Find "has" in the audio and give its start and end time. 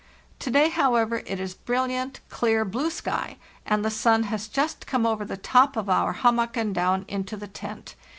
4.23-4.47